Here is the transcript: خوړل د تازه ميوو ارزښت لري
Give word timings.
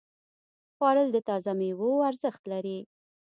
خوړل 0.75 1.07
د 1.13 1.17
تازه 1.27 1.51
ميوو 1.59 2.05
ارزښت 2.09 2.41
لري 2.51 2.79